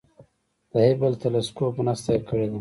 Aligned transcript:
د 0.71 0.73
هبل 0.87 1.13
تلسکوپ 1.21 1.73
مرسته 1.85 2.09
یې 2.15 2.21
کړې 2.29 2.45
ده. 2.51 2.57